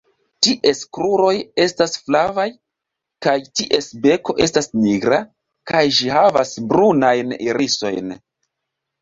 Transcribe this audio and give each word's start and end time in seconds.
Ties 0.45 0.79
kruroj 0.97 1.33
estas 1.65 1.91
flavaj, 2.07 2.45
kaj 3.25 3.35
ties 3.59 3.91
beko 4.07 4.35
estas 4.47 4.69
nigra, 4.87 5.21
kaj 5.73 5.85
ĝi 6.01 6.11
havas 6.17 6.57
brunajn 6.73 7.39
irisojn. 7.47 8.13